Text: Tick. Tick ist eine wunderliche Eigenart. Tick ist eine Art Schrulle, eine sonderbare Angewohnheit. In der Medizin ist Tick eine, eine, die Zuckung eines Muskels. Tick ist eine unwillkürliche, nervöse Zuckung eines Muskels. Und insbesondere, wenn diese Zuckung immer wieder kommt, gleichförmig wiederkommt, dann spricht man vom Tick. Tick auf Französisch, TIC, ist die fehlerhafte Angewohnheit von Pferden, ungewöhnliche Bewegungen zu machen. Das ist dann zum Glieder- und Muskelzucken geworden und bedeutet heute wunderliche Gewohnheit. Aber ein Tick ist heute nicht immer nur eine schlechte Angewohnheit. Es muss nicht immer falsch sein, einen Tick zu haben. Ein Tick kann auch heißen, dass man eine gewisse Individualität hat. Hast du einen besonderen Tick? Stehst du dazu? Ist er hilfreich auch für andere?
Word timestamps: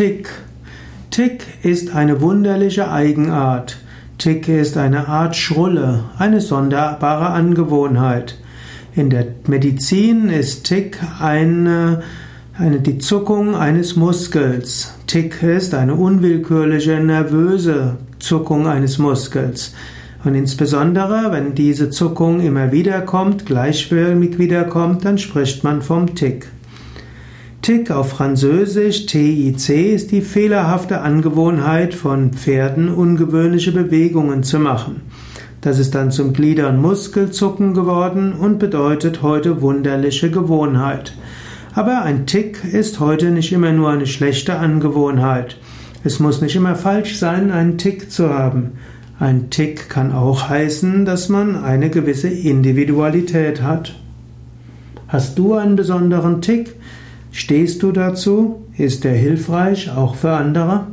Tick. 0.00 0.30
Tick 1.10 1.42
ist 1.62 1.94
eine 1.94 2.22
wunderliche 2.22 2.90
Eigenart. 2.90 3.76
Tick 4.16 4.48
ist 4.48 4.78
eine 4.78 5.08
Art 5.08 5.36
Schrulle, 5.36 6.04
eine 6.16 6.40
sonderbare 6.40 7.26
Angewohnheit. 7.26 8.38
In 8.94 9.10
der 9.10 9.26
Medizin 9.46 10.30
ist 10.30 10.64
Tick 10.64 10.96
eine, 11.20 12.02
eine, 12.56 12.80
die 12.80 12.96
Zuckung 12.96 13.54
eines 13.54 13.94
Muskels. 13.96 14.94
Tick 15.06 15.42
ist 15.42 15.74
eine 15.74 15.94
unwillkürliche, 15.96 16.98
nervöse 16.98 17.98
Zuckung 18.20 18.68
eines 18.68 18.96
Muskels. 18.96 19.74
Und 20.24 20.34
insbesondere, 20.34 21.30
wenn 21.30 21.54
diese 21.54 21.90
Zuckung 21.90 22.40
immer 22.40 22.72
wieder 22.72 23.02
kommt, 23.02 23.44
gleichförmig 23.44 24.38
wiederkommt, 24.38 25.04
dann 25.04 25.18
spricht 25.18 25.62
man 25.62 25.82
vom 25.82 26.14
Tick. 26.14 26.48
Tick 27.62 27.90
auf 27.90 28.08
Französisch, 28.08 29.04
TIC, 29.04 29.68
ist 29.68 30.12
die 30.12 30.22
fehlerhafte 30.22 31.02
Angewohnheit 31.02 31.92
von 31.92 32.32
Pferden, 32.32 32.88
ungewöhnliche 32.88 33.72
Bewegungen 33.72 34.42
zu 34.42 34.58
machen. 34.58 35.02
Das 35.60 35.78
ist 35.78 35.94
dann 35.94 36.10
zum 36.10 36.32
Glieder- 36.32 36.70
und 36.70 36.80
Muskelzucken 36.80 37.74
geworden 37.74 38.32
und 38.32 38.58
bedeutet 38.58 39.20
heute 39.20 39.60
wunderliche 39.60 40.30
Gewohnheit. 40.30 41.12
Aber 41.74 42.00
ein 42.00 42.24
Tick 42.24 42.64
ist 42.64 42.98
heute 42.98 43.30
nicht 43.30 43.52
immer 43.52 43.72
nur 43.72 43.90
eine 43.90 44.06
schlechte 44.06 44.56
Angewohnheit. 44.56 45.58
Es 46.02 46.18
muss 46.18 46.40
nicht 46.40 46.56
immer 46.56 46.76
falsch 46.76 47.18
sein, 47.18 47.50
einen 47.50 47.76
Tick 47.76 48.10
zu 48.10 48.30
haben. 48.30 48.72
Ein 49.18 49.50
Tick 49.50 49.90
kann 49.90 50.12
auch 50.12 50.48
heißen, 50.48 51.04
dass 51.04 51.28
man 51.28 51.62
eine 51.62 51.90
gewisse 51.90 52.28
Individualität 52.28 53.60
hat. 53.60 53.96
Hast 55.08 55.38
du 55.38 55.52
einen 55.52 55.76
besonderen 55.76 56.40
Tick? 56.40 56.74
Stehst 57.32 57.82
du 57.82 57.92
dazu? 57.92 58.62
Ist 58.76 59.04
er 59.04 59.14
hilfreich 59.14 59.90
auch 59.90 60.14
für 60.14 60.32
andere? 60.32 60.86